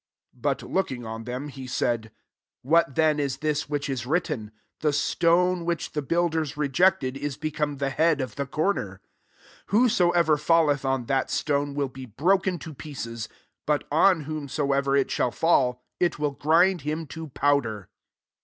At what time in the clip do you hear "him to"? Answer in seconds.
16.81-17.27